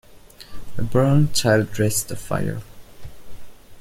A 0.79 0.81
burnt 0.81 1.35
child 1.35 1.71
dreads 1.73 2.03
the 2.03 2.15
fire. 2.15 2.63